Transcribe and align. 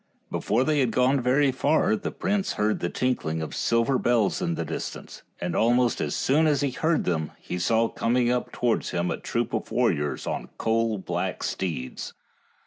Before 0.31 0.63
they 0.63 0.79
had 0.79 0.89
gone 0.89 1.21
very 1.21 1.51
far 1.51 1.95
the 1.95 2.09
prince 2.09 2.53
heard 2.53 2.79
the 2.79 2.89
tinkling 2.89 3.39
of 3.39 3.53
silver 3.53 3.99
bells 3.99 4.41
in 4.41 4.55
the 4.55 4.65
distance, 4.65 5.21
and 5.39 5.55
almost 5.55 6.01
as 6.01 6.15
soon 6.15 6.47
as 6.47 6.61
he 6.61 6.71
heard 6.71 7.03
them 7.03 7.33
he 7.39 7.59
saw 7.59 7.87
coming 7.87 8.31
up 8.31 8.51
towards 8.51 8.89
him 8.89 9.11
a 9.11 9.17
troop 9.17 9.53
of 9.53 9.69
warriors 9.69 10.25
on 10.25 10.49
coal 10.57 10.97
black 10.97 11.43
steeds. 11.43 12.15